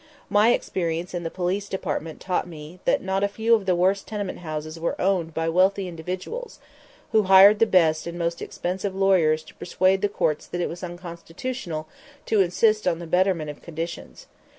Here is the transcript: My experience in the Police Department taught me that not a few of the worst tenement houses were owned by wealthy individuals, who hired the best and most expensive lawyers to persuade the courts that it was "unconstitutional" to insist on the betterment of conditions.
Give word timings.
My 0.31 0.51
experience 0.51 1.13
in 1.13 1.21
the 1.21 1.29
Police 1.29 1.69
Department 1.69 2.19
taught 2.19 2.47
me 2.47 2.79
that 2.85 3.03
not 3.03 3.23
a 3.23 3.27
few 3.27 3.53
of 3.53 3.67
the 3.67 3.75
worst 3.75 4.07
tenement 4.07 4.39
houses 4.39 4.79
were 4.79 4.99
owned 4.99 5.35
by 5.35 5.47
wealthy 5.47 5.87
individuals, 5.87 6.57
who 7.11 7.25
hired 7.25 7.59
the 7.59 7.67
best 7.67 8.07
and 8.07 8.17
most 8.17 8.41
expensive 8.41 8.95
lawyers 8.95 9.43
to 9.43 9.53
persuade 9.53 10.01
the 10.01 10.09
courts 10.09 10.47
that 10.47 10.59
it 10.59 10.69
was 10.69 10.81
"unconstitutional" 10.83 11.87
to 12.25 12.41
insist 12.41 12.87
on 12.87 12.97
the 12.97 13.05
betterment 13.05 13.51
of 13.51 13.61
conditions. 13.61 14.25